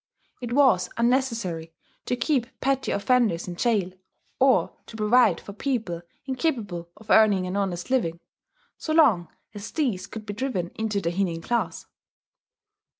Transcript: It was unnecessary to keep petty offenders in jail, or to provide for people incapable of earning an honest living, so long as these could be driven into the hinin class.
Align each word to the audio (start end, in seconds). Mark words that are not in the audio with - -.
It 0.41 0.51
was 0.53 0.89
unnecessary 0.97 1.71
to 2.07 2.15
keep 2.15 2.59
petty 2.59 2.91
offenders 2.91 3.47
in 3.47 3.55
jail, 3.55 3.91
or 4.39 4.75
to 4.87 4.97
provide 4.97 5.39
for 5.39 5.53
people 5.53 6.01
incapable 6.25 6.89
of 6.97 7.11
earning 7.11 7.45
an 7.45 7.55
honest 7.55 7.91
living, 7.91 8.19
so 8.79 8.93
long 8.93 9.27
as 9.53 9.69
these 9.69 10.07
could 10.07 10.25
be 10.25 10.33
driven 10.33 10.69
into 10.69 11.01
the 11.01 11.11
hinin 11.11 11.43
class. 11.43 11.85